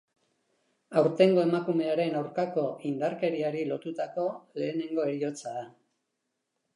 Aurtengo 1.01 1.41
emakumearen 1.41 2.15
aurkako 2.21 2.63
indarkeriari 2.91 3.61
lotutako 3.73 4.25
lehenengo 4.63 5.05
heriotza 5.11 5.53
da. 5.59 5.65